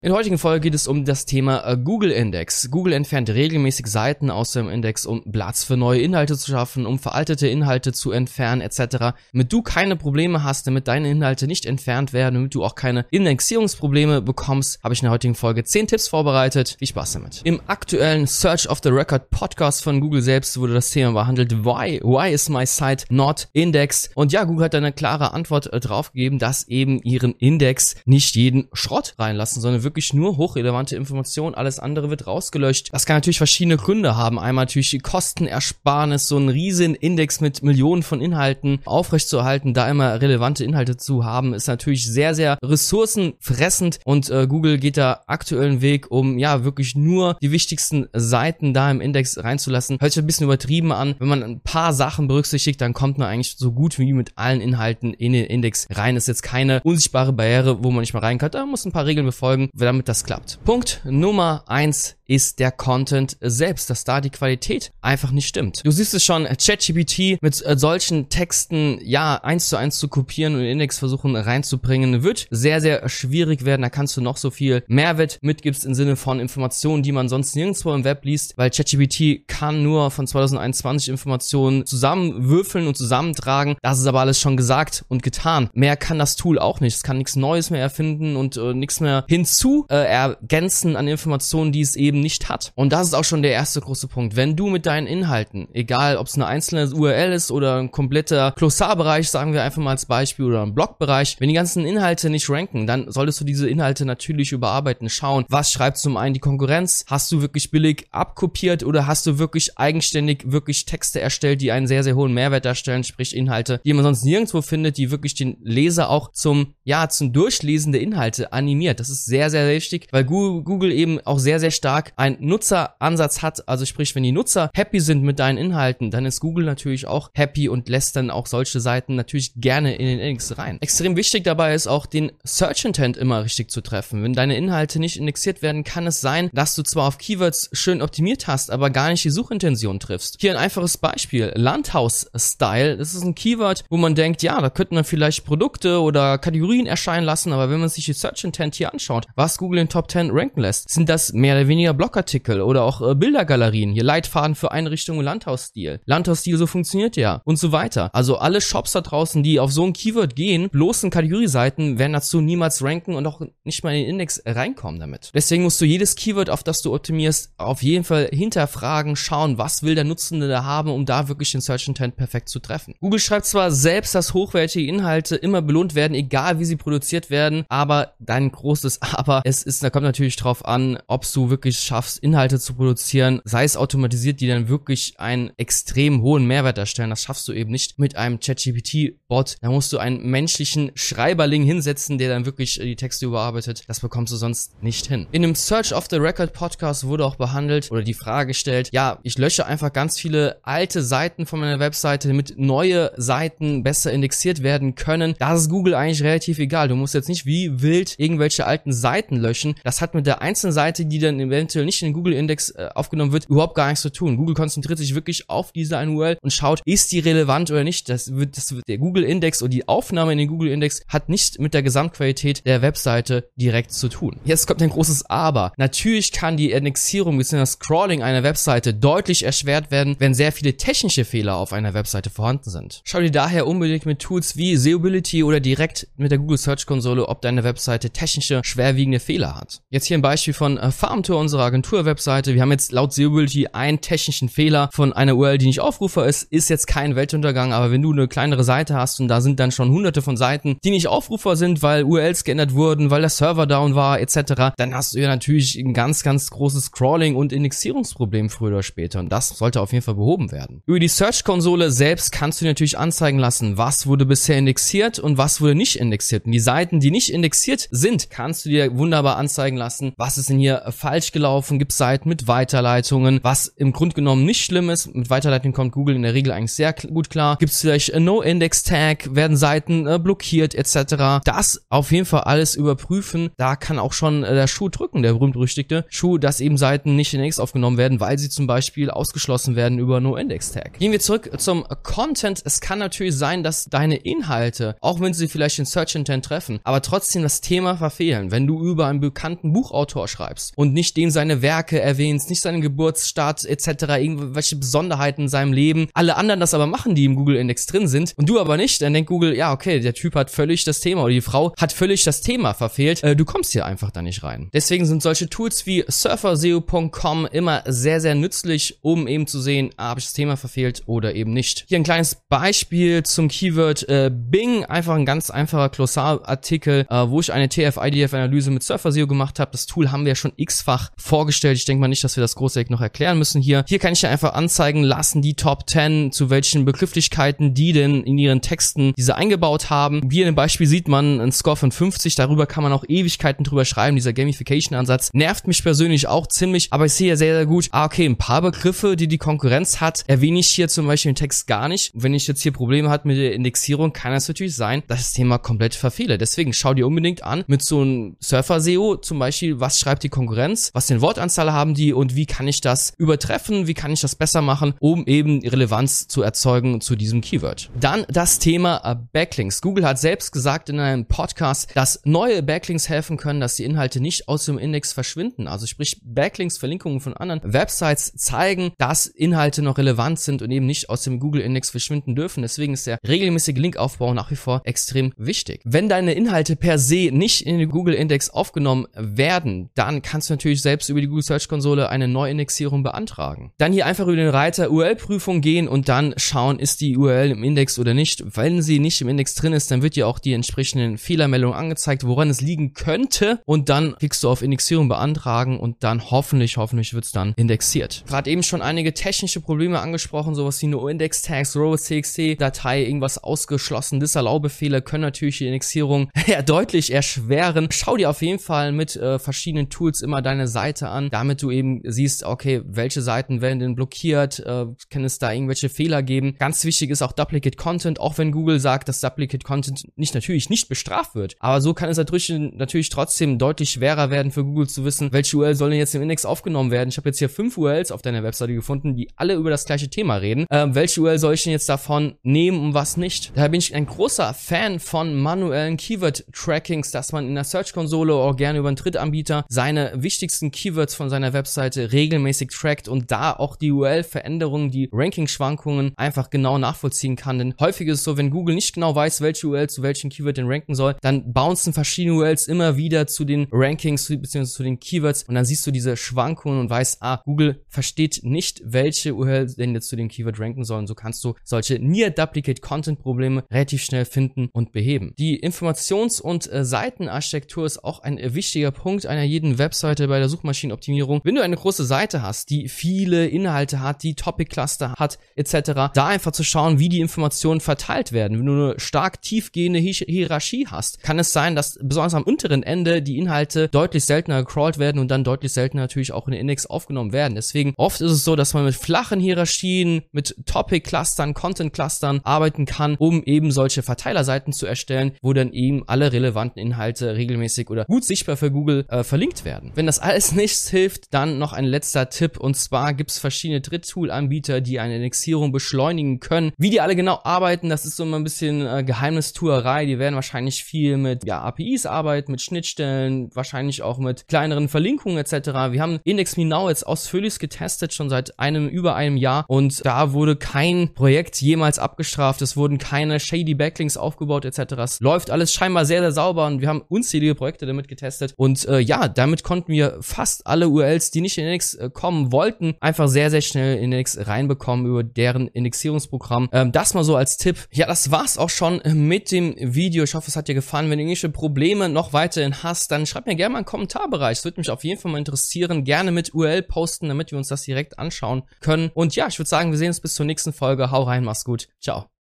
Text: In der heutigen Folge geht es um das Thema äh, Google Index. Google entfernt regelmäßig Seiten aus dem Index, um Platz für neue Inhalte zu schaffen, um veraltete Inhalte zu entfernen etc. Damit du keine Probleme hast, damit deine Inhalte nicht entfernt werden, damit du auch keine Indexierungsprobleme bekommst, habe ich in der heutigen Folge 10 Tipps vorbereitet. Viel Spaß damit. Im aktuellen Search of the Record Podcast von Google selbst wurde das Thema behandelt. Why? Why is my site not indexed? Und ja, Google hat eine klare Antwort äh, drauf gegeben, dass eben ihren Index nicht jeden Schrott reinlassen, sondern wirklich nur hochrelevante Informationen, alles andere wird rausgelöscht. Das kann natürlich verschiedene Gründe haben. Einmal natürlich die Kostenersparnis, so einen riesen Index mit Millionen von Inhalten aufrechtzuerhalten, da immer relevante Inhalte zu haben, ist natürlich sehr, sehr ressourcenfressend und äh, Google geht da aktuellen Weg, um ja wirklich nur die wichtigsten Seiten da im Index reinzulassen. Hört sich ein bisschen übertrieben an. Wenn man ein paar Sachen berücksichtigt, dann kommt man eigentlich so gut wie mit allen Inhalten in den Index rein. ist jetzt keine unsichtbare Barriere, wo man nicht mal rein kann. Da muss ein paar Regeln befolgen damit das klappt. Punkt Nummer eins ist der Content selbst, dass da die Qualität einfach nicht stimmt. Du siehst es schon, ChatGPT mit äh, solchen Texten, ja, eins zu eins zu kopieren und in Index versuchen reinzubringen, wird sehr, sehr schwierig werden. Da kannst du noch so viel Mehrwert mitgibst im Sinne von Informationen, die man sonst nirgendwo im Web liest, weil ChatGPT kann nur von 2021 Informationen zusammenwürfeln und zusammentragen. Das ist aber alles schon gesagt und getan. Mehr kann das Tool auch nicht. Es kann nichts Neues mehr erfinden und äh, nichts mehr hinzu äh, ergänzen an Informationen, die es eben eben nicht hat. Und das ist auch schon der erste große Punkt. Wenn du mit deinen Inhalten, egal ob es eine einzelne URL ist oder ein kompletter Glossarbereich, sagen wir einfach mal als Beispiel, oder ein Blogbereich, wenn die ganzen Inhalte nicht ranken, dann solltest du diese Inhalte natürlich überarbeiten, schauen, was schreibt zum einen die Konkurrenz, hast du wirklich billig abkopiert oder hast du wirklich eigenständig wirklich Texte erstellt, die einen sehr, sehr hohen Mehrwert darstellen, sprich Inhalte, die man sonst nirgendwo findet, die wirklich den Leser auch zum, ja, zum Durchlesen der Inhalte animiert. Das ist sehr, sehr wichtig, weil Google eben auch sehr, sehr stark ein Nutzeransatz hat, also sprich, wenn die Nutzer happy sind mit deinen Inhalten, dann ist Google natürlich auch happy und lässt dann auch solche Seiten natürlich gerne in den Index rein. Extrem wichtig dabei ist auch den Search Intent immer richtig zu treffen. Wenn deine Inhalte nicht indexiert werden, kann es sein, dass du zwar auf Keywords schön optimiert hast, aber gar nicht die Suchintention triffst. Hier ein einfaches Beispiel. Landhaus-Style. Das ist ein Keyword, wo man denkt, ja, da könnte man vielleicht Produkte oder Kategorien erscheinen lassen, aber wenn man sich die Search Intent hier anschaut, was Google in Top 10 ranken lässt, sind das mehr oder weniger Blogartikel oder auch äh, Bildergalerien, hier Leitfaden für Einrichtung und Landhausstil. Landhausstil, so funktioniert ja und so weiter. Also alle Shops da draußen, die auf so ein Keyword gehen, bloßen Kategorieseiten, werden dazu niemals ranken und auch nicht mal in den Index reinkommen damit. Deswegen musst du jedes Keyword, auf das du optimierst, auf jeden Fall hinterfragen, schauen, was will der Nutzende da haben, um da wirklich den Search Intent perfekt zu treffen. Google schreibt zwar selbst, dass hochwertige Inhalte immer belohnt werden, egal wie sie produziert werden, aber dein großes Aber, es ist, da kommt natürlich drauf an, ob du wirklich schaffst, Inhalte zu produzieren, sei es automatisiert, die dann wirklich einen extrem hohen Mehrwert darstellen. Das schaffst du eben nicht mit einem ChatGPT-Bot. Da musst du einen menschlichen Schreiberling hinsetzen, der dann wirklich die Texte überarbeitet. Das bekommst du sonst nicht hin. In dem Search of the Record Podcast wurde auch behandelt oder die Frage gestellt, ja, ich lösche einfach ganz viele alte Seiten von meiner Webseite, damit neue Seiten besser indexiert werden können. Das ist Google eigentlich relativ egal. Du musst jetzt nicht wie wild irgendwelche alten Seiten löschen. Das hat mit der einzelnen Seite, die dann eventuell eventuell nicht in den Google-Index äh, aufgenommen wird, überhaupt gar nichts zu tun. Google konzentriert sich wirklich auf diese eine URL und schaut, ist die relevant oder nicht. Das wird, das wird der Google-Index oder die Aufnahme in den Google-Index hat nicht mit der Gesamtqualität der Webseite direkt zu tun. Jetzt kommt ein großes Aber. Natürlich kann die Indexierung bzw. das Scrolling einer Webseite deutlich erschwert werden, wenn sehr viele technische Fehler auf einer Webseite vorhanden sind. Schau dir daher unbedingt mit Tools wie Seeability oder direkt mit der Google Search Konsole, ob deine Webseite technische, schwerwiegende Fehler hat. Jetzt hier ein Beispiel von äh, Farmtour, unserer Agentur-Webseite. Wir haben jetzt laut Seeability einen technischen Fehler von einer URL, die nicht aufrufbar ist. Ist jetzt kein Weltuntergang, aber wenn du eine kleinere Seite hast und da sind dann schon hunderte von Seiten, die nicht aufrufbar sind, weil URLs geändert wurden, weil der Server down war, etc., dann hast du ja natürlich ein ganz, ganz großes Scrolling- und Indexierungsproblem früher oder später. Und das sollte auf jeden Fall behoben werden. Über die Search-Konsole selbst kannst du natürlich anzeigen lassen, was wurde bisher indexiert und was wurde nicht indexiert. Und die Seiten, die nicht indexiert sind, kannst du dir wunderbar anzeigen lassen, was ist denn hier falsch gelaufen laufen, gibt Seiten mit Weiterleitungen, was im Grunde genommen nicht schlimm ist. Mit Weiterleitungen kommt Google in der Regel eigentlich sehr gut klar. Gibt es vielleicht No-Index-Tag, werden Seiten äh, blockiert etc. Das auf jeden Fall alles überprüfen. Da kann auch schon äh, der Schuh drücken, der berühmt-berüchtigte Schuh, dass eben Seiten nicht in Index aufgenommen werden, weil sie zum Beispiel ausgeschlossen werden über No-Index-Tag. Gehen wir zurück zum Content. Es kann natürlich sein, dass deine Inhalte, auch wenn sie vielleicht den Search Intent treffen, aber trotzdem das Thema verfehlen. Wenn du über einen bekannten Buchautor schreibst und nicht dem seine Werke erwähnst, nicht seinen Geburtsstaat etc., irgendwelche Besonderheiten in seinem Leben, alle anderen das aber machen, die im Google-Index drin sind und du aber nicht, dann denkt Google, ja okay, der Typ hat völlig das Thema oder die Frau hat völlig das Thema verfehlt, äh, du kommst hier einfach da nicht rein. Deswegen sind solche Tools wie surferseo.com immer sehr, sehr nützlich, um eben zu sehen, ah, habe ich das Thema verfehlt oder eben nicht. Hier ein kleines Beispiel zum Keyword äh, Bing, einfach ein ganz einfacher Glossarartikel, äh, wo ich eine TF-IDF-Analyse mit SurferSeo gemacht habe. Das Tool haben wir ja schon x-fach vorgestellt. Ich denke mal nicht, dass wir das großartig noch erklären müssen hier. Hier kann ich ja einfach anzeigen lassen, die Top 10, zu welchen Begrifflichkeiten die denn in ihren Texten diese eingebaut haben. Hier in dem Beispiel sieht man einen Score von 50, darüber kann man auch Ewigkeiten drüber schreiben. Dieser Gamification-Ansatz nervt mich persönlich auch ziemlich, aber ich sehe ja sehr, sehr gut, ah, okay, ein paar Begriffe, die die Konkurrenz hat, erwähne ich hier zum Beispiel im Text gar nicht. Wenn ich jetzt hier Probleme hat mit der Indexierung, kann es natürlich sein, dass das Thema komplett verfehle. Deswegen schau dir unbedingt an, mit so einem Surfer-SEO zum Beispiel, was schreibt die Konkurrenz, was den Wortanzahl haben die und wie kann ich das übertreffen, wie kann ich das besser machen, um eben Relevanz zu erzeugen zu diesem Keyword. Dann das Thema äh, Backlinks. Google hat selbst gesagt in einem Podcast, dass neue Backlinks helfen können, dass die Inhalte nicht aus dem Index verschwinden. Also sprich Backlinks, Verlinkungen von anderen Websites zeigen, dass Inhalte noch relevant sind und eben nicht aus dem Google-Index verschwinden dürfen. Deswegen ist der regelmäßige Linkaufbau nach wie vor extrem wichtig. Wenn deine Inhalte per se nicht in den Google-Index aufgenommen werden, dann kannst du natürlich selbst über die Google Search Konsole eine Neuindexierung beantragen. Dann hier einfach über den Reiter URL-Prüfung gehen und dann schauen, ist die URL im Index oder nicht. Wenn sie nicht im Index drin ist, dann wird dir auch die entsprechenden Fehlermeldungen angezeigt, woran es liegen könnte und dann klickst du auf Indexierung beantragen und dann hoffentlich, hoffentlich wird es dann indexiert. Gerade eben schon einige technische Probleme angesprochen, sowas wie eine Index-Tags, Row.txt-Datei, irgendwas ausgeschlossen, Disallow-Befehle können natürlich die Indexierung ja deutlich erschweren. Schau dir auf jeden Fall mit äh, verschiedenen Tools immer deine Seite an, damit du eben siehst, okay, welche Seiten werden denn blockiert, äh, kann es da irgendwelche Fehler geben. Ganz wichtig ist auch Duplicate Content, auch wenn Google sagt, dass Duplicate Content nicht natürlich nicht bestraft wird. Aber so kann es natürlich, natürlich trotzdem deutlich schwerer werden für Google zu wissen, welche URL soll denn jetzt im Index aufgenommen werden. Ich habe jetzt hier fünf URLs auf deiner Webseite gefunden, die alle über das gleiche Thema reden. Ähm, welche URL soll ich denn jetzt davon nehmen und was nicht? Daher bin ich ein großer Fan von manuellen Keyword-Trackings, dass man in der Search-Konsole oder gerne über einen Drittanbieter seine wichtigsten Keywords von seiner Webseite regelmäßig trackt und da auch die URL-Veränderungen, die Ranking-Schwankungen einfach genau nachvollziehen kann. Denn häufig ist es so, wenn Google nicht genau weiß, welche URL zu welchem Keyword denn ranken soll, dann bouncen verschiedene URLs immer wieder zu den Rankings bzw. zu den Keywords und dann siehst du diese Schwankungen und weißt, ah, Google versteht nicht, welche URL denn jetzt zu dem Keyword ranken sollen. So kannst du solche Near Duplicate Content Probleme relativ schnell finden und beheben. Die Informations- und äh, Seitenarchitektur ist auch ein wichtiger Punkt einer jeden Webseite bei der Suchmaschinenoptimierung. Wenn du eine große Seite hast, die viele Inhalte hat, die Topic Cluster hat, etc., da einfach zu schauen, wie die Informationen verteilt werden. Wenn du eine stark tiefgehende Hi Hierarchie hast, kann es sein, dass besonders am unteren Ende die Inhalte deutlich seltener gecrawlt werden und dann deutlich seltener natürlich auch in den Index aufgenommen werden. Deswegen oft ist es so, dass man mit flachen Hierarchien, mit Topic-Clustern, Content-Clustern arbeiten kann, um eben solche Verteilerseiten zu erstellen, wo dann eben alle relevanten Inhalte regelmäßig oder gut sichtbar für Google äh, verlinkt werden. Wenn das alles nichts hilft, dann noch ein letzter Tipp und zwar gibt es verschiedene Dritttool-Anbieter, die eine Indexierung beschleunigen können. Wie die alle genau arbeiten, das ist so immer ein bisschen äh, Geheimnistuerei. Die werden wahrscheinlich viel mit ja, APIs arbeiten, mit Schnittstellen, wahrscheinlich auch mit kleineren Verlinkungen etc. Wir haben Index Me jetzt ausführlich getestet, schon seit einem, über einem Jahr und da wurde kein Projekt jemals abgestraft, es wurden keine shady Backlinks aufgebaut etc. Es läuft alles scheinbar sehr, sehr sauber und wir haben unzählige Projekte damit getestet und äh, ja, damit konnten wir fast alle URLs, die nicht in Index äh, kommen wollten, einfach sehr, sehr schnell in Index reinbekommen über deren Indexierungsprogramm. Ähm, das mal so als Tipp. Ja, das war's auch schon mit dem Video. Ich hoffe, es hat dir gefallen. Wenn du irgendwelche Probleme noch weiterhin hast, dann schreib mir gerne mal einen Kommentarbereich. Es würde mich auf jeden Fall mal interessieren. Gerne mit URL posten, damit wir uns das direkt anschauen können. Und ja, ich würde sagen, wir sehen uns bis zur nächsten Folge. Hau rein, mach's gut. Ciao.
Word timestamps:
In 0.00 0.10
der 0.10 0.16
heutigen 0.16 0.38
Folge 0.38 0.60
geht 0.60 0.76
es 0.76 0.86
um 0.86 1.04
das 1.04 1.24
Thema 1.24 1.66
äh, 1.66 1.76
Google 1.76 2.12
Index. 2.12 2.70
Google 2.70 2.92
entfernt 2.92 3.30
regelmäßig 3.30 3.88
Seiten 3.88 4.30
aus 4.30 4.52
dem 4.52 4.68
Index, 4.68 5.04
um 5.06 5.24
Platz 5.32 5.64
für 5.64 5.76
neue 5.76 6.00
Inhalte 6.00 6.38
zu 6.38 6.52
schaffen, 6.52 6.86
um 6.86 7.00
veraltete 7.00 7.48
Inhalte 7.48 7.92
zu 7.92 8.12
entfernen 8.12 8.60
etc. 8.60 9.16
Damit 9.32 9.52
du 9.52 9.60
keine 9.60 9.96
Probleme 9.96 10.44
hast, 10.44 10.68
damit 10.68 10.86
deine 10.86 11.10
Inhalte 11.10 11.48
nicht 11.48 11.66
entfernt 11.66 12.12
werden, 12.12 12.36
damit 12.36 12.54
du 12.54 12.62
auch 12.62 12.76
keine 12.76 13.06
Indexierungsprobleme 13.10 14.22
bekommst, 14.22 14.80
habe 14.84 14.94
ich 14.94 15.00
in 15.00 15.06
der 15.06 15.10
heutigen 15.10 15.34
Folge 15.34 15.64
10 15.64 15.88
Tipps 15.88 16.06
vorbereitet. 16.06 16.76
Viel 16.78 16.86
Spaß 16.86 17.14
damit. 17.14 17.40
Im 17.42 17.60
aktuellen 17.66 18.28
Search 18.28 18.70
of 18.70 18.78
the 18.84 18.90
Record 18.90 19.30
Podcast 19.30 19.82
von 19.82 20.00
Google 20.00 20.22
selbst 20.22 20.56
wurde 20.60 20.74
das 20.74 20.92
Thema 20.92 21.10
behandelt. 21.10 21.64
Why? 21.64 22.00
Why 22.04 22.32
is 22.32 22.48
my 22.48 22.64
site 22.66 23.06
not 23.10 23.48
indexed? 23.52 24.12
Und 24.14 24.30
ja, 24.30 24.44
Google 24.44 24.66
hat 24.66 24.76
eine 24.76 24.92
klare 24.92 25.32
Antwort 25.32 25.72
äh, 25.72 25.80
drauf 25.80 26.12
gegeben, 26.12 26.38
dass 26.38 26.68
eben 26.68 27.02
ihren 27.02 27.32
Index 27.32 27.96
nicht 28.04 28.36
jeden 28.36 28.68
Schrott 28.72 29.16
reinlassen, 29.18 29.60
sondern 29.60 29.82
wirklich 29.82 29.87
nur 30.12 30.36
hochrelevante 30.36 30.96
Informationen, 30.96 31.54
alles 31.54 31.78
andere 31.78 32.10
wird 32.10 32.26
rausgelöscht. 32.26 32.88
Das 32.92 33.06
kann 33.06 33.16
natürlich 33.16 33.38
verschiedene 33.38 33.76
Gründe 33.76 34.16
haben. 34.16 34.38
Einmal 34.38 34.64
natürlich 34.64 34.90
die 34.90 34.98
Kostenersparnis, 34.98 36.28
so 36.28 36.36
einen 36.36 36.48
riesen 36.48 36.94
Index 36.94 37.40
mit 37.40 37.62
Millionen 37.62 38.02
von 38.02 38.20
Inhalten 38.20 38.80
aufrechtzuerhalten, 38.84 39.74
da 39.74 39.88
immer 39.88 40.20
relevante 40.20 40.64
Inhalte 40.64 40.96
zu 40.96 41.24
haben, 41.24 41.54
ist 41.54 41.68
natürlich 41.68 42.06
sehr, 42.10 42.34
sehr 42.34 42.58
ressourcenfressend 42.62 44.00
und 44.04 44.30
äh, 44.30 44.46
Google 44.46 44.78
geht 44.78 44.96
da 44.96 45.22
aktuellen 45.26 45.80
Weg, 45.80 46.10
um 46.10 46.38
ja 46.38 46.64
wirklich 46.64 46.94
nur 46.94 47.36
die 47.40 47.50
wichtigsten 47.50 48.06
Seiten 48.12 48.74
da 48.74 48.90
im 48.90 49.00
Index 49.00 49.38
reinzulassen. 49.38 49.98
Hört 50.00 50.12
sich 50.12 50.22
ein 50.22 50.26
bisschen 50.26 50.44
übertrieben 50.44 50.92
an. 50.92 51.14
Wenn 51.18 51.28
man 51.28 51.42
ein 51.42 51.60
paar 51.60 51.92
Sachen 51.92 52.28
berücksichtigt, 52.28 52.80
dann 52.80 52.92
kommt 52.92 53.18
man 53.18 53.28
eigentlich 53.28 53.56
so 53.56 53.72
gut 53.72 53.98
wie 53.98 54.12
mit 54.12 54.32
allen 54.36 54.60
Inhalten 54.60 55.14
in 55.14 55.32
den 55.32 55.46
Index 55.46 55.86
rein. 55.90 56.16
ist 56.16 56.28
jetzt 56.28 56.42
keine 56.42 56.80
unsichtbare 56.82 57.32
Barriere, 57.32 57.82
wo 57.82 57.90
man 57.90 58.00
nicht 58.00 58.14
mal 58.14 58.20
rein 58.20 58.38
kann. 58.38 58.50
Da 58.50 58.66
muss 58.66 58.84
ein 58.84 58.92
paar 58.92 59.06
Regeln 59.06 59.26
befolgen 59.26 59.70
damit 59.86 60.08
das 60.08 60.24
klappt. 60.24 60.58
Punkt 60.64 61.00
Nummer 61.04 61.64
eins 61.66 62.17
ist 62.28 62.58
der 62.58 62.70
Content 62.70 63.36
selbst, 63.40 63.90
dass 63.90 64.04
da 64.04 64.20
die 64.20 64.30
Qualität 64.30 64.92
einfach 65.00 65.32
nicht 65.32 65.48
stimmt. 65.48 65.80
Du 65.84 65.90
siehst 65.90 66.14
es 66.14 66.24
schon, 66.24 66.44
ChatGPT 66.44 67.42
mit 67.42 67.64
äh, 67.64 67.76
solchen 67.76 68.28
Texten, 68.28 69.00
ja, 69.02 69.36
eins 69.36 69.68
zu 69.68 69.76
eins 69.76 69.98
zu 69.98 70.08
kopieren 70.08 70.54
und 70.54 70.60
in 70.60 70.66
Index 70.66 70.98
versuchen 70.98 71.34
reinzubringen, 71.34 72.22
wird 72.22 72.46
sehr, 72.50 72.80
sehr 72.80 73.08
schwierig 73.08 73.64
werden. 73.64 73.82
Da 73.82 73.88
kannst 73.88 74.16
du 74.16 74.20
noch 74.20 74.36
so 74.36 74.50
viel 74.50 74.84
Mehrwert 74.86 75.38
mitgibst 75.40 75.84
im 75.86 75.94
Sinne 75.94 76.16
von 76.16 76.38
Informationen, 76.38 77.02
die 77.02 77.12
man 77.12 77.28
sonst 77.28 77.56
nirgendwo 77.56 77.94
im 77.94 78.04
Web 78.04 78.24
liest, 78.24 78.54
weil 78.56 78.70
ChatGPT 78.70 79.48
kann 79.48 79.82
nur 79.82 80.10
von 80.10 80.26
2021 80.26 81.08
Informationen 81.08 81.86
zusammenwürfeln 81.86 82.86
und 82.86 82.96
zusammentragen. 82.96 83.76
Das 83.82 83.98
ist 83.98 84.06
aber 84.06 84.20
alles 84.20 84.38
schon 84.38 84.56
gesagt 84.56 85.04
und 85.08 85.22
getan. 85.22 85.70
Mehr 85.72 85.96
kann 85.96 86.18
das 86.18 86.36
Tool 86.36 86.58
auch 86.58 86.80
nicht. 86.80 86.96
Es 86.96 87.02
kann 87.02 87.16
nichts 87.16 87.36
Neues 87.36 87.70
mehr 87.70 87.80
erfinden 87.80 88.36
und 88.36 88.58
äh, 88.58 88.74
nichts 88.74 89.00
mehr 89.00 89.24
hinzu 89.28 89.86
äh, 89.88 89.96
ergänzen 89.96 90.96
an 90.96 91.08
Informationen, 91.08 91.72
die 91.72 91.80
es 91.80 91.96
eben 91.96 92.17
eben 92.18 92.22
nicht 92.22 92.48
hat. 92.48 92.72
Und 92.74 92.92
das 92.92 93.08
ist 93.08 93.14
auch 93.14 93.24
schon 93.24 93.42
der 93.42 93.52
erste 93.52 93.80
große 93.80 94.08
Punkt. 94.08 94.36
Wenn 94.36 94.56
du 94.56 94.68
mit 94.68 94.86
deinen 94.86 95.06
Inhalten, 95.06 95.68
egal 95.72 96.16
ob 96.16 96.26
es 96.26 96.34
eine 96.34 96.46
einzelne 96.46 96.92
URL 96.92 97.32
ist 97.32 97.50
oder 97.50 97.76
ein 97.76 97.90
kompletter 97.90 98.52
Glossarbereich, 98.56 99.30
sagen 99.30 99.52
wir 99.52 99.62
einfach 99.62 99.82
mal 99.82 99.92
als 99.92 100.06
Beispiel, 100.06 100.46
oder 100.46 100.62
ein 100.62 100.74
Blogbereich, 100.74 101.36
wenn 101.38 101.48
die 101.48 101.54
ganzen 101.54 101.84
Inhalte 101.84 102.30
nicht 102.30 102.50
ranken, 102.50 102.86
dann 102.86 103.10
solltest 103.10 103.40
du 103.40 103.44
diese 103.44 103.68
Inhalte 103.68 104.04
natürlich 104.04 104.52
überarbeiten, 104.52 105.08
schauen, 105.08 105.44
was 105.48 105.72
schreibt 105.72 105.98
zum 105.98 106.16
einen 106.16 106.34
die 106.34 106.40
Konkurrenz, 106.40 107.04
hast 107.06 107.30
du 107.32 107.40
wirklich 107.40 107.70
billig 107.70 108.06
abkopiert 108.10 108.84
oder 108.84 109.06
hast 109.06 109.26
du 109.26 109.38
wirklich 109.38 109.78
eigenständig 109.78 110.50
wirklich 110.50 110.84
Texte 110.84 111.20
erstellt, 111.20 111.60
die 111.60 111.72
einen 111.72 111.86
sehr, 111.86 112.02
sehr 112.02 112.16
hohen 112.16 112.32
Mehrwert 112.32 112.64
darstellen, 112.64 113.04
sprich 113.04 113.36
Inhalte, 113.36 113.80
die 113.84 113.92
man 113.92 114.04
sonst 114.04 114.24
nirgendwo 114.24 114.62
findet, 114.62 114.96
die 114.96 115.10
wirklich 115.10 115.34
den 115.34 115.56
Leser 115.62 116.10
auch 116.10 116.32
zum, 116.32 116.74
ja, 116.84 117.08
zum 117.08 117.32
Durchlesen 117.32 117.92
der 117.92 118.00
Inhalte 118.00 118.52
animiert. 118.52 119.00
Das 119.00 119.10
ist 119.10 119.26
sehr, 119.26 119.50
sehr 119.50 119.68
wichtig, 119.68 120.08
weil 120.10 120.24
Google 120.24 120.92
eben 120.92 121.20
auch 121.20 121.38
sehr, 121.38 121.60
sehr 121.60 121.70
stark 121.70 122.07
ein 122.16 122.36
Nutzeransatz 122.40 123.42
hat, 123.42 123.68
also 123.68 123.84
sprich, 123.84 124.14
wenn 124.14 124.22
die 124.22 124.32
Nutzer 124.32 124.70
happy 124.74 125.00
sind 125.00 125.22
mit 125.22 125.38
deinen 125.38 125.58
Inhalten, 125.58 126.10
dann 126.10 126.26
ist 126.26 126.40
Google 126.40 126.64
natürlich 126.64 127.06
auch 127.06 127.30
happy 127.34 127.68
und 127.68 127.88
lässt 127.88 128.16
dann 128.16 128.30
auch 128.30 128.46
solche 128.46 128.80
Seiten 128.80 129.14
natürlich 129.14 129.52
gerne 129.56 129.94
in 129.96 130.06
den 130.06 130.18
Index 130.18 130.58
rein. 130.58 130.78
Extrem 130.80 131.16
wichtig 131.16 131.44
dabei 131.44 131.74
ist 131.74 131.86
auch 131.86 132.06
den 132.06 132.32
Search 132.44 132.84
Intent 132.84 133.16
immer 133.16 133.44
richtig 133.44 133.70
zu 133.70 133.80
treffen. 133.80 134.22
Wenn 134.22 134.32
deine 134.32 134.56
Inhalte 134.56 134.98
nicht 134.98 135.16
indexiert 135.16 135.62
werden, 135.62 135.84
kann 135.84 136.06
es 136.06 136.20
sein, 136.20 136.50
dass 136.52 136.74
du 136.74 136.82
zwar 136.82 137.08
auf 137.08 137.18
Keywords 137.18 137.70
schön 137.72 138.02
optimiert 138.02 138.46
hast, 138.46 138.70
aber 138.70 138.90
gar 138.90 139.08
nicht 139.10 139.24
die 139.24 139.30
Suchintention 139.30 140.00
triffst. 140.00 140.36
Hier 140.40 140.52
ein 140.52 140.56
einfaches 140.56 140.98
Beispiel. 140.98 141.52
Landhaus-Style. 141.54 142.96
Das 142.96 143.14
ist 143.14 143.22
ein 143.22 143.34
Keyword, 143.34 143.84
wo 143.88 143.96
man 143.96 144.14
denkt, 144.14 144.42
ja, 144.42 144.60
da 144.60 144.70
könnte 144.70 144.94
man 144.94 145.04
vielleicht 145.04 145.44
Produkte 145.44 146.00
oder 146.00 146.38
Kategorien 146.38 146.86
erscheinen 146.86 147.24
lassen, 147.24 147.52
aber 147.52 147.70
wenn 147.70 147.80
man 147.80 147.88
sich 147.88 148.04
die 148.04 148.12
Search 148.12 148.44
Intent 148.44 148.74
hier 148.74 148.92
anschaut, 148.92 149.26
was 149.34 149.58
Google 149.58 149.80
in 149.80 149.88
Top 149.88 150.10
10 150.10 150.30
ranken 150.30 150.60
lässt, 150.60 150.90
sind 150.90 151.08
das 151.08 151.32
mehr 151.32 151.56
oder 151.56 151.68
weniger 151.68 151.94
Blogartikel 151.98 152.62
oder 152.62 152.84
auch 152.84 153.02
äh, 153.02 153.14
Bildergalerien, 153.14 153.92
hier 153.92 154.04
Leitfaden 154.04 154.54
für 154.54 154.72
Einrichtung 154.72 155.18
und 155.18 155.24
Landhausstil. 155.24 156.00
Landhausstil, 156.06 156.56
so 156.56 156.66
funktioniert 156.66 157.16
ja 157.16 157.42
und 157.44 157.58
so 157.58 157.72
weiter. 157.72 158.08
Also 158.14 158.38
alle 158.38 158.60
Shops 158.60 158.92
da 158.92 159.02
draußen, 159.02 159.42
die 159.42 159.60
auf 159.60 159.72
so 159.72 159.84
ein 159.84 159.92
Keyword 159.92 160.34
gehen, 160.34 160.70
bloßen 160.70 161.10
Kategorieseiten, 161.10 161.98
werden 161.98 162.14
dazu 162.14 162.40
niemals 162.40 162.82
ranken 162.82 163.14
und 163.14 163.26
auch 163.26 163.42
nicht 163.64 163.84
mal 163.84 163.94
in 163.94 164.02
den 164.02 164.10
Index 164.10 164.42
reinkommen 164.46 165.00
damit. 165.00 165.30
Deswegen 165.34 165.64
musst 165.64 165.80
du 165.80 165.84
jedes 165.84 166.16
Keyword, 166.16 166.48
auf 166.48 166.62
das 166.62 166.80
du 166.80 166.94
optimierst, 166.94 167.52
auf 167.58 167.82
jeden 167.82 168.04
Fall 168.04 168.28
hinterfragen, 168.32 169.16
schauen, 169.16 169.58
was 169.58 169.82
will 169.82 169.94
der 169.94 170.04
Nutzende 170.04 170.48
da 170.48 170.64
haben, 170.64 170.90
um 170.90 171.04
da 171.04 171.28
wirklich 171.28 171.52
den 171.52 171.60
Search 171.60 171.88
Intent 171.88 172.16
perfekt 172.16 172.48
zu 172.48 172.60
treffen. 172.60 172.94
Google 173.00 173.20
schreibt 173.20 173.46
zwar 173.46 173.70
selbst, 173.70 174.14
dass 174.14 174.32
hochwertige 174.32 174.88
Inhalte 174.88 175.36
immer 175.36 175.60
belohnt 175.60 175.94
werden, 175.94 176.14
egal 176.14 176.58
wie 176.58 176.64
sie 176.64 176.76
produziert 176.76 177.30
werden, 177.30 177.64
aber 177.68 178.14
dein 178.20 178.50
großes 178.50 179.00
Aber, 179.18 179.42
es 179.44 179.62
ist, 179.62 179.82
da 179.82 179.90
kommt 179.90 180.04
natürlich 180.04 180.36
drauf 180.36 180.64
an, 180.64 180.98
ob 181.06 181.30
du 181.32 181.50
wirklich 181.50 181.78
schaffst, 181.88 182.18
Inhalte 182.18 182.60
zu 182.60 182.74
produzieren, 182.74 183.40
sei 183.44 183.64
es 183.64 183.76
automatisiert, 183.76 184.40
die 184.40 184.46
dann 184.46 184.68
wirklich 184.68 185.14
einen 185.18 185.50
extrem 185.56 186.22
hohen 186.22 186.46
Mehrwert 186.46 186.78
darstellen. 186.78 187.10
Das 187.10 187.22
schaffst 187.22 187.48
du 187.48 187.52
eben 187.52 187.70
nicht 187.70 187.98
mit 187.98 188.16
einem 188.16 188.40
ChatGPT-Bot. 188.40 189.56
Da 189.60 189.70
musst 189.70 189.92
du 189.92 189.98
einen 189.98 190.30
menschlichen 190.30 190.92
Schreiberling 190.94 191.64
hinsetzen, 191.64 192.18
der 192.18 192.28
dann 192.28 192.46
wirklich 192.46 192.78
die 192.78 192.96
Texte 192.96 193.26
überarbeitet. 193.26 193.84
Das 193.88 194.00
bekommst 194.00 194.32
du 194.32 194.36
sonst 194.36 194.82
nicht 194.82 195.06
hin. 195.06 195.26
In 195.32 195.42
dem 195.42 195.54
Search 195.54 195.92
of 195.94 196.06
the 196.10 196.16
Record 196.16 196.52
Podcast 196.52 197.04
wurde 197.04 197.24
auch 197.24 197.36
behandelt 197.36 197.90
oder 197.90 198.02
die 198.02 198.14
Frage 198.14 198.48
gestellt, 198.48 198.90
ja, 198.92 199.18
ich 199.22 199.38
lösche 199.38 199.66
einfach 199.66 199.92
ganz 199.92 200.18
viele 200.18 200.58
alte 200.62 201.02
Seiten 201.02 201.46
von 201.46 201.60
meiner 201.60 201.80
Webseite, 201.80 202.28
damit 202.28 202.58
neue 202.58 203.12
Seiten 203.16 203.82
besser 203.82 204.12
indexiert 204.12 204.62
werden 204.62 204.94
können. 204.94 205.34
Das 205.38 205.62
ist 205.62 205.70
Google 205.70 205.94
eigentlich 205.94 206.22
relativ 206.22 206.58
egal. 206.58 206.88
Du 206.88 206.96
musst 206.96 207.14
jetzt 207.14 207.28
nicht 207.28 207.46
wie 207.46 207.80
wild 207.80 208.14
irgendwelche 208.18 208.66
alten 208.66 208.92
Seiten 208.92 209.36
löschen. 209.36 209.74
Das 209.84 210.00
hat 210.00 210.14
mit 210.14 210.26
der 210.26 210.42
einzelnen 210.42 210.72
Seite, 210.72 211.06
die 211.06 211.18
dann 211.18 211.40
eventuell 211.40 211.77
eventuell 211.78 211.86
nicht 211.86 212.02
in 212.02 212.08
den 212.08 212.14
Google-Index 212.14 212.70
äh, 212.70 212.88
aufgenommen 212.94 213.32
wird, 213.32 213.46
überhaupt 213.46 213.74
gar 213.74 213.88
nichts 213.88 214.02
zu 214.02 214.10
tun. 214.10 214.36
Google 214.36 214.54
konzentriert 214.54 214.98
sich 214.98 215.14
wirklich 215.14 215.48
auf 215.48 215.72
diese 215.72 215.98
eine 215.98 216.12
URL 216.12 216.38
und 216.42 216.52
schaut, 216.52 216.80
ist 216.84 217.12
die 217.12 217.20
relevant 217.20 217.70
oder 217.70 217.84
nicht. 217.84 218.08
Das 218.08 218.34
wird, 218.34 218.56
das 218.56 218.74
wird 218.74 218.88
der 218.88 218.98
Google-Index 218.98 219.62
oder 219.62 219.70
die 219.70 219.88
Aufnahme 219.88 220.32
in 220.32 220.38
den 220.38 220.48
Google-Index 220.48 221.02
hat 221.08 221.28
nicht 221.28 221.58
mit 221.60 221.74
der 221.74 221.82
Gesamtqualität 221.82 222.66
der 222.66 222.82
Webseite 222.82 223.48
direkt 223.56 223.92
zu 223.92 224.08
tun. 224.08 224.40
Jetzt 224.44 224.66
kommt 224.66 224.82
ein 224.82 224.90
großes 224.90 225.26
Aber. 225.26 225.72
Natürlich 225.76 226.32
kann 226.32 226.56
die 226.56 226.72
Indexierung 226.72 227.38
bzw. 227.38 227.58
das 227.58 227.72
Scrolling 227.72 228.22
einer 228.22 228.42
Webseite 228.42 228.94
deutlich 228.94 229.44
erschwert 229.44 229.90
werden, 229.90 230.16
wenn 230.18 230.34
sehr 230.34 230.52
viele 230.52 230.76
technische 230.76 231.24
Fehler 231.24 231.56
auf 231.56 231.72
einer 231.72 231.94
Webseite 231.94 232.30
vorhanden 232.30 232.70
sind. 232.70 233.02
Schau 233.04 233.20
dir 233.20 233.30
daher 233.30 233.66
unbedingt 233.66 234.06
mit 234.06 234.18
Tools 234.18 234.56
wie 234.56 234.76
Seeability 234.76 235.44
oder 235.44 235.60
direkt 235.60 236.08
mit 236.16 236.30
der 236.30 236.38
Google 236.38 236.58
Search 236.58 236.86
Konsole, 236.86 237.28
ob 237.28 237.42
deine 237.42 237.64
Webseite 237.64 238.10
technische, 238.10 238.60
schwerwiegende 238.64 239.20
Fehler 239.20 239.56
hat. 239.56 239.80
Jetzt 239.90 240.06
hier 240.06 240.18
ein 240.18 240.22
Beispiel 240.22 240.54
von 240.54 240.78
äh, 240.78 240.90
Farmtour, 240.90 241.38
unserer 241.38 241.57
Agentur-Webseite. 241.64 242.54
Wir 242.54 242.62
haben 242.62 242.70
jetzt 242.70 242.92
laut 242.92 243.12
Seeability 243.12 243.68
einen 243.72 244.00
technischen 244.00 244.48
Fehler 244.48 244.88
von 244.92 245.12
einer 245.12 245.36
URL, 245.36 245.58
die 245.58 245.66
nicht 245.66 245.80
aufrufbar 245.80 246.26
ist. 246.26 246.44
Ist 246.44 246.70
jetzt 246.70 246.86
kein 246.86 247.16
Weltuntergang, 247.16 247.72
aber 247.72 247.90
wenn 247.90 248.02
du 248.02 248.12
eine 248.12 248.28
kleinere 248.28 248.64
Seite 248.64 248.94
hast 248.94 249.20
und 249.20 249.28
da 249.28 249.40
sind 249.40 249.60
dann 249.60 249.72
schon 249.72 249.90
hunderte 249.90 250.22
von 250.22 250.36
Seiten, 250.36 250.78
die 250.84 250.90
nicht 250.90 251.08
aufrufbar 251.08 251.56
sind, 251.56 251.82
weil 251.82 252.04
URLs 252.04 252.44
geändert 252.44 252.74
wurden, 252.74 253.10
weil 253.10 253.20
der 253.20 253.30
Server 253.30 253.66
down 253.66 253.94
war, 253.94 254.20
etc., 254.20 254.72
dann 254.76 254.94
hast 254.94 255.14
du 255.14 255.18
ja 255.18 255.28
natürlich 255.28 255.76
ein 255.76 255.94
ganz, 255.94 256.22
ganz 256.22 256.50
großes 256.50 256.86
Scrolling- 256.86 257.36
und 257.36 257.52
Indexierungsproblem 257.52 258.50
früher 258.50 258.68
oder 258.68 258.82
später. 258.82 259.20
Und 259.20 259.30
das 259.30 259.48
sollte 259.48 259.80
auf 259.80 259.92
jeden 259.92 260.04
Fall 260.04 260.14
behoben 260.14 260.52
werden. 260.52 260.82
Über 260.86 261.00
die 261.00 261.08
Search-Konsole 261.08 261.90
selbst 261.90 262.32
kannst 262.32 262.60
du 262.60 262.64
natürlich 262.64 262.98
anzeigen 262.98 263.38
lassen, 263.38 263.78
was 263.78 264.06
wurde 264.06 264.26
bisher 264.26 264.58
indexiert 264.58 265.18
und 265.18 265.38
was 265.38 265.60
wurde 265.60 265.74
nicht 265.74 265.96
indexiert. 265.96 266.46
Und 266.46 266.52
die 266.52 266.60
Seiten, 266.60 267.00
die 267.00 267.10
nicht 267.10 267.30
indexiert 267.32 267.88
sind, 267.90 268.30
kannst 268.30 268.64
du 268.64 268.68
dir 268.68 268.96
wunderbar 268.96 269.36
anzeigen 269.36 269.76
lassen, 269.76 270.12
was 270.16 270.38
ist 270.38 270.48
denn 270.48 270.58
hier 270.58 270.84
falsch 270.90 271.32
gelaufen 271.32 271.47
laufen, 271.48 271.78
gibt 271.78 271.92
Seiten 271.92 272.28
mit 272.28 272.46
Weiterleitungen, 272.46 273.40
was 273.42 273.68
im 273.68 273.92
Grunde 273.92 274.14
genommen 274.14 274.44
nicht 274.44 274.62
schlimm 274.62 274.90
ist. 274.90 275.14
Mit 275.14 275.30
Weiterleitungen 275.30 275.72
kommt 275.72 275.92
Google 275.92 276.14
in 276.14 276.22
der 276.22 276.34
Regel 276.34 276.52
eigentlich 276.52 276.74
sehr 276.74 276.92
gut 276.92 277.30
klar. 277.30 277.56
Gibt 277.56 277.72
es 277.72 277.80
vielleicht 277.80 278.14
No-Index-Tag, 278.14 279.34
werden 279.34 279.56
Seiten 279.56 280.06
äh, 280.06 280.18
blockiert 280.18 280.74
etc. 280.74 281.40
Das 281.44 281.82
auf 281.88 282.12
jeden 282.12 282.26
Fall 282.26 282.42
alles 282.42 282.74
überprüfen. 282.74 283.48
Da 283.56 283.76
kann 283.76 283.98
auch 283.98 284.12
schon 284.12 284.44
äh, 284.44 284.52
der 284.52 284.66
Schuh 284.66 284.90
drücken, 284.90 285.22
der 285.22 285.32
berühmt-berüchtigte 285.32 286.04
Schuh, 286.10 286.36
dass 286.36 286.60
eben 286.60 286.76
Seiten 286.76 287.16
nicht 287.16 287.32
in 287.32 287.40
Index 287.40 287.58
aufgenommen 287.58 287.96
werden, 287.96 288.20
weil 288.20 288.38
sie 288.38 288.50
zum 288.50 288.66
Beispiel 288.66 289.10
ausgeschlossen 289.10 289.74
werden 289.74 289.98
über 289.98 290.20
No-Index-Tag. 290.20 290.98
Gehen 290.98 291.12
wir 291.12 291.20
zurück 291.20 291.50
zum 291.56 291.86
Content. 292.02 292.60
Es 292.62 292.82
kann 292.82 292.98
natürlich 292.98 293.36
sein, 293.36 293.62
dass 293.62 293.86
deine 293.86 294.16
Inhalte, 294.16 294.96
auch 295.00 295.20
wenn 295.20 295.32
sie 295.32 295.48
vielleicht 295.48 295.78
den 295.78 295.86
Search 295.86 296.14
Intent 296.14 296.44
treffen, 296.44 296.80
aber 296.84 297.00
trotzdem 297.00 297.42
das 297.42 297.62
Thema 297.62 297.96
verfehlen. 297.96 298.50
Wenn 298.50 298.66
du 298.66 298.84
über 298.84 299.06
einen 299.06 299.20
bekannten 299.20 299.72
Buchautor 299.72 300.28
schreibst 300.28 300.76
und 300.76 300.92
nicht 300.92 301.16
dem 301.16 301.30
seine 301.38 301.62
Werke 301.62 302.00
erwähnst, 302.00 302.50
nicht 302.50 302.62
seinen 302.62 302.80
Geburtsstaat 302.80 303.64
etc., 303.64 303.86
irgendwelche 304.18 304.74
Besonderheiten 304.74 305.42
in 305.42 305.48
seinem 305.48 305.72
Leben, 305.72 306.08
alle 306.12 306.36
anderen 306.36 306.58
das 306.58 306.74
aber 306.74 306.88
machen, 306.88 307.14
die 307.14 307.26
im 307.26 307.36
Google-Index 307.36 307.86
drin 307.86 308.08
sind 308.08 308.32
und 308.34 308.48
du 308.48 308.58
aber 308.58 308.76
nicht, 308.76 309.00
dann 309.02 309.12
denkt 309.12 309.28
Google, 309.28 309.56
ja 309.56 309.72
okay, 309.72 310.00
der 310.00 310.14
Typ 310.14 310.34
hat 310.34 310.50
völlig 310.50 310.82
das 310.82 310.98
Thema 310.98 311.22
oder 311.22 311.32
die 311.32 311.40
Frau 311.40 311.72
hat 311.78 311.92
völlig 311.92 312.24
das 312.24 312.40
Thema 312.40 312.74
verfehlt, 312.74 313.22
äh, 313.22 313.36
du 313.36 313.44
kommst 313.44 313.70
hier 313.70 313.86
einfach 313.86 314.10
da 314.10 314.20
nicht 314.20 314.42
rein. 314.42 314.68
Deswegen 314.72 315.06
sind 315.06 315.22
solche 315.22 315.48
Tools 315.48 315.86
wie 315.86 316.04
surferseo.com 316.08 317.46
immer 317.52 317.84
sehr, 317.86 318.20
sehr 318.20 318.34
nützlich, 318.34 318.98
um 319.02 319.28
eben 319.28 319.46
zu 319.46 319.60
sehen, 319.60 319.90
ah, 319.96 320.08
habe 320.08 320.18
ich 320.18 320.26
das 320.26 320.34
Thema 320.34 320.56
verfehlt 320.56 321.04
oder 321.06 321.36
eben 321.36 321.52
nicht. 321.52 321.84
Hier 321.86 322.00
ein 322.00 322.04
kleines 322.04 322.38
Beispiel 322.48 323.22
zum 323.22 323.46
Keyword 323.46 324.08
äh, 324.08 324.28
Bing, 324.34 324.84
einfach 324.86 325.14
ein 325.14 325.24
ganz 325.24 325.50
einfacher 325.50 325.90
Glossarartikel, 325.90 327.06
äh, 327.08 327.28
wo 327.28 327.38
ich 327.38 327.52
eine 327.52 327.68
TF-IDF-Analyse 327.68 328.72
mit 328.72 328.82
SurferSeo 328.82 329.28
gemacht 329.28 329.60
habe. 329.60 329.70
Das 329.70 329.86
Tool 329.86 330.10
haben 330.10 330.24
wir 330.24 330.32
ja 330.32 330.34
schon 330.34 330.52
x-fach 330.56 331.10
vorgestellt. 331.28 331.76
Ich 331.76 331.84
denke 331.84 332.00
mal 332.00 332.08
nicht, 332.08 332.24
dass 332.24 332.36
wir 332.36 332.40
das 332.40 332.54
großartig 332.56 332.90
noch 332.90 333.00
erklären 333.00 333.38
müssen 333.38 333.60
hier. 333.60 333.84
Hier 333.86 333.98
kann 333.98 334.12
ich 334.12 334.22
ja 334.22 334.30
einfach 334.30 334.54
anzeigen 334.54 335.02
lassen, 335.02 335.42
die 335.42 335.54
Top 335.54 335.88
10, 335.88 336.32
zu 336.32 336.50
welchen 336.50 336.84
Begrifflichkeiten 336.84 337.74
die 337.74 337.92
denn 337.92 338.24
in 338.24 338.38
ihren 338.38 338.62
Texten 338.62 339.12
diese 339.16 339.36
eingebaut 339.36 339.90
haben. 339.90 340.28
Hier 340.30 340.44
in 340.44 340.52
dem 340.52 340.54
Beispiel 340.54 340.86
sieht 340.86 341.08
man 341.08 341.40
einen 341.40 341.52
Score 341.52 341.76
von 341.76 341.92
50, 341.92 342.34
darüber 342.34 342.66
kann 342.66 342.82
man 342.82 342.92
auch 342.92 343.04
Ewigkeiten 343.06 343.64
drüber 343.64 343.84
schreiben. 343.84 344.16
Dieser 344.16 344.32
Gamification-Ansatz 344.32 345.30
nervt 345.32 345.66
mich 345.66 345.82
persönlich 345.82 346.26
auch 346.26 346.46
ziemlich, 346.46 346.88
aber 346.90 347.06
ich 347.06 347.12
sehe 347.12 347.28
ja 347.28 347.36
sehr, 347.36 347.54
sehr 347.54 347.66
gut, 347.66 347.88
ah, 347.92 348.06
okay, 348.06 348.26
ein 348.26 348.36
paar 348.36 348.62
Begriffe, 348.62 349.16
die 349.16 349.28
die 349.28 349.38
Konkurrenz 349.38 350.00
hat, 350.00 350.24
erwähne 350.26 350.60
ich 350.60 350.68
hier 350.68 350.88
zum 350.88 351.06
Beispiel 351.06 351.30
im 351.30 351.36
Text 351.36 351.66
gar 351.66 351.88
nicht. 351.88 352.10
Wenn 352.14 352.34
ich 352.34 352.46
jetzt 352.46 352.62
hier 352.62 352.72
Probleme 352.72 353.10
hat 353.10 353.24
mit 353.24 353.36
der 353.36 353.52
Indexierung, 353.52 354.12
kann 354.12 354.32
es 354.32 354.48
natürlich 354.48 354.74
sein, 354.74 355.02
dass 355.06 355.18
das 355.18 355.32
Thema 355.32 355.58
komplett 355.58 355.94
verfehle. 355.94 356.38
Deswegen 356.38 356.72
schau 356.72 356.94
dir 356.94 357.06
unbedingt 357.06 357.44
an, 357.44 357.64
mit 357.66 357.82
so 357.82 358.00
einem 358.00 358.36
Surfer-SEO 358.40 359.16
zum 359.16 359.38
Beispiel, 359.38 359.80
was 359.80 359.98
schreibt 359.98 360.22
die 360.22 360.28
Konkurrenz, 360.28 360.90
was 360.94 361.06
den 361.06 361.17
Wortanzahl 361.20 361.72
haben 361.72 361.94
die 361.94 362.12
und 362.12 362.34
wie 362.34 362.46
kann 362.46 362.68
ich 362.68 362.80
das 362.80 363.12
übertreffen, 363.16 363.86
wie 363.86 363.94
kann 363.94 364.12
ich 364.12 364.20
das 364.20 364.34
besser 364.34 364.62
machen, 364.62 364.94
um 365.00 365.26
eben 365.26 365.60
Relevanz 365.66 366.28
zu 366.28 366.42
erzeugen 366.42 367.00
zu 367.00 367.16
diesem 367.16 367.40
Keyword. 367.40 367.90
Dann 367.98 368.24
das 368.28 368.58
Thema 368.58 369.00
äh, 369.04 369.16
Backlinks. 369.32 369.80
Google 369.80 370.06
hat 370.06 370.18
selbst 370.18 370.52
gesagt 370.52 370.88
in 370.88 371.00
einem 371.00 371.26
Podcast, 371.26 371.90
dass 371.94 372.20
neue 372.24 372.62
Backlinks 372.62 373.08
helfen 373.08 373.36
können, 373.36 373.60
dass 373.60 373.76
die 373.76 373.84
Inhalte 373.84 374.20
nicht 374.20 374.48
aus 374.48 374.64
dem 374.64 374.78
Index 374.78 375.12
verschwinden. 375.12 375.68
Also 375.68 375.86
sprich 375.86 376.20
Backlinks, 376.24 376.78
Verlinkungen 376.78 377.20
von 377.20 377.34
anderen 377.34 377.72
Websites 377.72 378.32
zeigen, 378.36 378.92
dass 378.98 379.26
Inhalte 379.26 379.82
noch 379.82 379.98
relevant 379.98 380.40
sind 380.40 380.62
und 380.62 380.70
eben 380.70 380.86
nicht 380.86 381.10
aus 381.10 381.22
dem 381.22 381.40
Google-Index 381.40 381.90
verschwinden 381.90 382.34
dürfen. 382.34 382.62
Deswegen 382.62 382.94
ist 382.94 383.06
der 383.06 383.18
regelmäßige 383.26 383.76
Linkaufbau 383.76 384.34
nach 384.34 384.50
wie 384.50 384.56
vor 384.56 384.80
extrem 384.84 385.32
wichtig. 385.36 385.80
Wenn 385.84 386.08
deine 386.08 386.32
Inhalte 386.34 386.76
per 386.76 386.98
se 386.98 387.30
nicht 387.32 387.62
in 387.62 387.78
den 387.78 387.88
Google-Index 387.88 388.50
aufgenommen 388.50 389.06
werden, 389.14 389.90
dann 389.94 390.22
kannst 390.22 390.50
du 390.50 390.54
natürlich 390.54 390.82
selbst 390.82 391.07
über 391.08 391.20
die 391.20 391.26
Google 391.26 391.42
Search 391.42 391.68
Konsole 391.68 392.08
eine 392.08 392.28
Neuindexierung 392.28 393.02
beantragen. 393.02 393.72
Dann 393.78 393.92
hier 393.92 394.06
einfach 394.06 394.26
über 394.26 394.36
den 394.36 394.48
Reiter 394.48 394.90
URL-Prüfung 394.90 395.60
gehen 395.60 395.88
und 395.88 396.08
dann 396.08 396.34
schauen, 396.36 396.78
ist 396.78 397.00
die 397.00 397.16
URL 397.16 397.50
im 397.50 397.64
Index 397.64 397.98
oder 397.98 398.14
nicht. 398.14 398.44
Wenn 398.56 398.82
sie 398.82 398.98
nicht 398.98 399.20
im 399.20 399.28
Index 399.28 399.54
drin 399.54 399.72
ist, 399.72 399.90
dann 399.90 400.02
wird 400.02 400.16
dir 400.16 400.26
auch 400.26 400.38
die 400.38 400.52
entsprechenden 400.52 401.18
Fehlermeldungen 401.18 401.76
angezeigt, 401.76 402.26
woran 402.26 402.50
es 402.50 402.60
liegen 402.60 402.94
könnte 402.94 403.60
und 403.64 403.88
dann 403.88 404.16
klickst 404.16 404.42
du 404.42 404.48
auf 404.48 404.62
Indexierung 404.62 405.08
beantragen 405.08 405.78
und 405.78 406.02
dann 406.04 406.30
hoffentlich, 406.30 406.76
hoffentlich 406.76 407.14
wird 407.14 407.24
es 407.24 407.32
dann 407.32 407.54
indexiert. 407.56 408.24
Gerade 408.26 408.50
eben 408.50 408.62
schon 408.62 408.82
einige 408.82 409.14
technische 409.14 409.60
Probleme 409.60 410.00
angesprochen, 410.00 410.54
sowas 410.54 410.80
wie 410.82 410.86
eine 410.86 411.10
Index-Tags, 411.10 411.76
Row.txt-Datei, 411.76 413.04
irgendwas 413.04 413.38
ausgeschlossen, 413.38 414.20
Disallow-Befehle 414.20 415.02
können 415.02 415.22
natürlich 415.22 415.58
die 415.58 415.66
Indexierung 415.66 416.30
ja 416.46 416.62
deutlich 416.62 417.12
erschweren. 417.12 417.88
Schau 417.90 418.16
dir 418.16 418.30
auf 418.30 418.42
jeden 418.42 418.58
Fall 418.58 418.92
mit 418.92 419.16
äh, 419.16 419.38
verschiedenen 419.38 419.90
Tools 419.90 420.20
immer 420.20 420.42
deine 420.42 420.68
Seite 420.68 420.97
an, 421.06 421.30
damit 421.30 421.62
du 421.62 421.70
eben 421.70 422.00
siehst, 422.04 422.44
okay, 422.44 422.82
welche 422.84 423.22
Seiten 423.22 423.60
werden 423.60 423.78
denn 423.78 423.94
blockiert, 423.94 424.60
äh, 424.60 424.86
kann 425.10 425.24
es 425.24 425.38
da 425.38 425.52
irgendwelche 425.52 425.88
Fehler 425.88 426.22
geben. 426.22 426.56
Ganz 426.58 426.84
wichtig 426.84 427.10
ist 427.10 427.22
auch 427.22 427.32
Duplicate 427.32 427.76
Content, 427.76 428.20
auch 428.20 428.38
wenn 428.38 428.52
Google 428.52 428.80
sagt, 428.80 429.08
dass 429.08 429.20
Duplicate 429.20 429.64
Content 429.64 430.08
nicht 430.16 430.34
natürlich 430.34 430.70
nicht 430.70 430.88
bestraft 430.88 431.34
wird. 431.34 431.56
Aber 431.60 431.80
so 431.80 431.94
kann 431.94 432.08
es 432.08 432.16
natürlich, 432.16 432.48
natürlich 432.48 433.08
trotzdem 433.08 433.58
deutlich 433.58 433.90
schwerer 433.90 434.30
werden 434.30 434.52
für 434.52 434.64
Google 434.64 434.88
zu 434.88 435.04
wissen, 435.04 435.32
welche 435.32 435.56
URL 435.56 435.74
soll 435.74 435.90
denn 435.90 435.98
jetzt 435.98 436.14
im 436.14 436.22
Index 436.22 436.44
aufgenommen 436.44 436.90
werden. 436.90 437.08
Ich 437.08 437.16
habe 437.16 437.28
jetzt 437.28 437.38
hier 437.38 437.48
fünf 437.48 437.76
URLs 437.76 438.10
auf 438.10 438.22
deiner 438.22 438.42
Webseite 438.42 438.74
gefunden, 438.74 439.14
die 439.14 439.28
alle 439.36 439.54
über 439.54 439.70
das 439.70 439.84
gleiche 439.84 440.08
Thema 440.08 440.36
reden. 440.36 440.66
Ähm, 440.70 440.94
welche 440.94 441.20
URL 441.20 441.38
soll 441.38 441.54
ich 441.54 441.64
denn 441.64 441.72
jetzt 441.72 441.88
davon 441.88 442.36
nehmen 442.42 442.80
und 442.80 442.94
was 442.94 443.16
nicht? 443.16 443.52
Daher 443.54 443.68
bin 443.68 443.80
ich 443.80 443.94
ein 443.94 444.06
großer 444.06 444.54
Fan 444.54 445.00
von 445.00 445.34
manuellen 445.34 445.96
Keyword-Trackings, 445.96 447.10
dass 447.10 447.32
man 447.32 447.46
in 447.46 447.54
der 447.54 447.64
Search-Konsole 447.64 448.34
oder 448.34 448.56
gerne 448.56 448.78
über 448.78 448.88
einen 448.88 448.96
Drittanbieter 448.96 449.64
seine 449.68 450.12
wichtigsten 450.14 450.70
Keywords 450.70 450.87
von 450.96 451.30
seiner 451.30 451.52
Webseite 451.52 452.12
regelmäßig 452.12 452.70
trackt 452.70 453.08
und 453.08 453.30
da 453.30 453.52
auch 453.52 453.76
die 453.76 453.90
URL-Veränderungen, 453.90 454.90
die 454.90 455.08
Ranking-Schwankungen 455.12 456.12
einfach 456.16 456.50
genau 456.50 456.78
nachvollziehen 456.78 457.36
kann. 457.36 457.58
Denn 457.58 457.74
häufig 457.80 458.08
ist 458.08 458.18
es 458.18 458.24
so, 458.24 458.36
wenn 458.36 458.50
Google 458.50 458.74
nicht 458.74 458.94
genau 458.94 459.14
weiß, 459.14 459.40
welche 459.40 459.68
URL 459.68 459.88
zu 459.88 460.02
welchem 460.02 460.30
Keyword 460.30 460.56
denn 460.56 460.66
ranken 460.66 460.94
soll, 460.94 461.16
dann 461.20 461.52
bouncen 461.52 461.92
verschiedene 461.92 462.36
URLs 462.36 462.66
immer 462.66 462.96
wieder 462.96 463.26
zu 463.26 463.44
den 463.44 463.66
Rankings 463.72 464.28
bzw. 464.28 464.64
zu 464.64 464.82
den 464.82 464.98
Keywords 465.00 465.44
und 465.44 465.54
dann 465.54 465.64
siehst 465.64 465.86
du 465.86 465.90
diese 465.90 466.16
Schwankungen 466.16 466.80
und 466.80 466.90
weißt, 466.90 467.18
ah, 467.22 467.40
Google 467.44 467.82
versteht 467.88 468.40
nicht, 468.42 468.82
welche 468.84 469.34
URL 469.34 469.66
denn 469.74 469.94
jetzt 469.94 470.08
zu 470.08 470.16
dem 470.16 470.28
Keyword 470.28 470.60
ranken 470.60 470.84
sollen. 470.84 471.06
So 471.06 471.14
kannst 471.14 471.44
du 471.44 471.54
solche 471.64 471.98
Near 471.98 472.30
Duplicate 472.30 472.80
Content 472.80 473.18
Probleme 473.18 473.64
relativ 473.70 474.02
schnell 474.02 474.24
finden 474.24 474.68
und 474.72 474.92
beheben. 474.92 475.34
Die 475.38 475.62
Informations- 475.62 476.40
und 476.40 476.70
äh, 476.72 476.84
Seitenarchitektur 476.84 477.86
ist 477.86 478.04
auch 478.04 478.20
ein 478.20 478.38
wichtiger 478.54 478.90
Punkt 478.90 479.26
einer 479.26 479.42
jeden 479.42 479.78
Webseite 479.78 480.28
bei 480.28 480.38
der 480.38 480.48
Suchmaschinenoptimierung. 480.78 481.40
Wenn 481.44 481.54
du 481.54 481.62
eine 481.62 481.76
große 481.76 482.04
Seite 482.04 482.42
hast, 482.42 482.70
die 482.70 482.88
viele 482.88 483.46
Inhalte 483.46 484.00
hat, 484.00 484.22
die 484.22 484.34
Topic 484.34 484.70
Cluster 484.70 485.14
hat, 485.18 485.38
etc., 485.56 486.10
da 486.14 486.26
einfach 486.26 486.52
zu 486.52 486.64
schauen, 486.64 486.98
wie 486.98 487.08
die 487.08 487.20
Informationen 487.20 487.80
verteilt 487.80 488.32
werden. 488.32 488.58
Wenn 488.58 488.66
du 488.66 488.72
eine 488.72 489.00
stark 489.00 489.42
tiefgehende 489.42 490.00
Hi 490.00 490.12
Hierarchie 490.12 490.86
hast, 490.88 491.22
kann 491.22 491.38
es 491.38 491.52
sein, 491.52 491.74
dass 491.76 491.98
besonders 492.02 492.34
am 492.34 492.42
unteren 492.42 492.82
Ende 492.82 493.22
die 493.22 493.38
Inhalte 493.38 493.88
deutlich 493.88 494.24
seltener 494.24 494.62
gecrawlt 494.62 494.98
werden 494.98 495.18
und 495.18 495.30
dann 495.30 495.44
deutlich 495.44 495.72
seltener 495.72 496.02
natürlich 496.02 496.32
auch 496.32 496.46
in 496.46 496.52
den 496.52 496.60
Index 496.60 496.86
aufgenommen 496.86 497.32
werden. 497.32 497.54
Deswegen 497.54 497.94
oft 497.96 498.20
ist 498.20 498.32
es 498.32 498.44
so, 498.44 498.56
dass 498.56 498.74
man 498.74 498.84
mit 498.84 498.94
flachen 498.94 499.40
Hierarchien, 499.40 500.22
mit 500.32 500.56
Topic-Clustern, 500.66 501.54
Content-Clustern 501.54 502.40
arbeiten 502.44 502.86
kann, 502.86 503.16
um 503.18 503.42
eben 503.44 503.70
solche 503.72 504.02
Verteilerseiten 504.02 504.72
zu 504.72 504.86
erstellen, 504.86 505.32
wo 505.42 505.52
dann 505.52 505.72
eben 505.72 506.04
alle 506.06 506.32
relevanten 506.32 506.80
Inhalte 506.80 507.36
regelmäßig 507.36 507.90
oder 507.90 508.04
gut 508.04 508.24
sichtbar 508.24 508.56
für 508.56 508.70
Google 508.70 509.04
äh, 509.08 509.24
verlinkt 509.24 509.64
werden. 509.64 509.92
Wenn 509.94 510.06
das 510.06 510.18
alles 510.18 510.52
nichts 510.58 510.90
hilft, 510.90 511.32
dann 511.32 511.58
noch 511.58 511.72
ein 511.72 511.84
letzter 511.84 512.28
Tipp 512.28 512.58
und 512.58 512.76
zwar 512.76 513.14
gibt 513.14 513.30
es 513.30 513.38
verschiedene 513.38 513.80
Dritttool-Anbieter, 513.80 514.80
die 514.80 514.98
eine 515.00 515.16
Indexierung 515.16 515.72
beschleunigen 515.72 516.40
können. 516.40 516.72
Wie 516.76 516.90
die 516.90 517.00
alle 517.00 517.16
genau 517.16 517.40
arbeiten, 517.44 517.88
das 517.88 518.04
ist 518.04 518.16
so 518.16 518.24
immer 518.24 518.36
ein 518.36 518.44
bisschen 518.44 518.84
äh, 518.84 519.04
Geheimnistuerei. 519.04 520.04
Die 520.04 520.18
werden 520.18 520.34
wahrscheinlich 520.34 520.84
viel 520.84 521.16
mit 521.16 521.44
ja, 521.46 521.60
APIs 521.62 522.06
arbeiten, 522.06 522.50
mit 522.50 522.60
Schnittstellen, 522.60 523.48
wahrscheinlich 523.54 524.02
auch 524.02 524.18
mit 524.18 524.48
kleineren 524.48 524.88
Verlinkungen 524.88 525.38
etc. 525.38 525.92
Wir 525.92 526.02
haben 526.02 526.18
Index 526.24 526.56
Me 526.56 526.68
jetzt 526.88 527.06
ausführlich 527.06 527.58
getestet, 527.58 528.12
schon 528.12 528.28
seit 528.28 528.58
einem, 528.58 528.88
über 528.88 529.14
einem 529.14 529.36
Jahr 529.36 529.64
und 529.68 530.04
da 530.04 530.32
wurde 530.32 530.56
kein 530.56 531.14
Projekt 531.14 531.60
jemals 531.60 531.98
abgestraft, 531.98 532.62
es 532.62 532.76
wurden 532.76 532.98
keine 532.98 533.38
shady 533.38 533.74
Backlinks 533.74 534.16
aufgebaut 534.16 534.64
etc. 534.64 534.94
Es 534.98 535.20
läuft 535.20 535.50
alles 535.50 535.72
scheinbar 535.72 536.04
sehr, 536.04 536.20
sehr 536.20 536.32
sauber 536.32 536.66
und 536.66 536.80
wir 536.80 536.88
haben 536.88 537.02
unzählige 537.08 537.54
Projekte 537.54 537.86
damit 537.86 538.08
getestet 538.08 538.54
und 538.56 538.86
äh, 538.88 538.98
ja, 538.98 539.28
damit 539.28 539.62
konnten 539.62 539.92
wir 539.92 540.18
fast 540.20 540.47
alle 540.64 540.88
URLs, 540.88 541.30
die 541.30 541.40
nicht 541.40 541.58
in 541.58 541.64
Index 541.64 541.94
äh, 541.94 542.10
kommen 542.12 542.52
wollten, 542.52 542.94
einfach 543.00 543.28
sehr, 543.28 543.50
sehr 543.50 543.60
schnell 543.60 543.96
in 543.96 544.04
Index 544.04 544.38
reinbekommen 544.46 545.06
über 545.06 545.22
deren 545.22 545.68
Indexierungsprogramm. 545.68 546.68
Ähm, 546.72 546.92
das 546.92 547.14
mal 547.14 547.24
so 547.24 547.36
als 547.36 547.56
Tipp. 547.56 547.88
Ja, 547.92 548.06
das 548.06 548.30
war's 548.30 548.58
auch 548.58 548.70
schon 548.70 549.00
mit 549.04 549.50
dem 549.50 549.74
Video. 549.78 550.24
Ich 550.24 550.34
hoffe, 550.34 550.48
es 550.48 550.56
hat 550.56 550.68
dir 550.68 550.74
gefallen. 550.74 551.10
Wenn 551.10 551.18
du 551.18 551.22
irgendwelche 551.22 551.48
Probleme 551.48 552.08
noch 552.08 552.32
weiterhin 552.32 552.82
hast, 552.82 553.10
dann 553.10 553.26
schreib 553.26 553.46
mir 553.46 553.56
gerne 553.56 553.72
mal 553.72 553.78
einen 553.78 553.86
Kommentarbereich. 553.86 554.58
Es 554.58 554.64
würde 554.64 554.80
mich 554.80 554.90
auf 554.90 555.04
jeden 555.04 555.20
Fall 555.20 555.32
mal 555.32 555.38
interessieren. 555.38 556.04
Gerne 556.04 556.30
mit 556.30 556.54
URL 556.54 556.82
posten, 556.82 557.28
damit 557.28 557.50
wir 557.50 557.58
uns 557.58 557.68
das 557.68 557.82
direkt 557.82 558.18
anschauen 558.18 558.62
können. 558.80 559.10
Und 559.14 559.36
ja, 559.36 559.46
ich 559.48 559.58
würde 559.58 559.68
sagen, 559.68 559.90
wir 559.90 559.98
sehen 559.98 560.08
uns 560.08 560.20
bis 560.20 560.34
zur 560.34 560.46
nächsten 560.46 560.72
Folge. 560.72 561.10
Hau 561.10 561.22
rein, 561.22 561.44
mach's 561.44 561.64
gut. 561.64 561.88
Ciao. 562.00 562.37